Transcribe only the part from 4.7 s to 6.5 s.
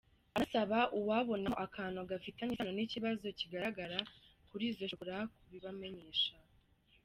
shokola kubibamenyesha.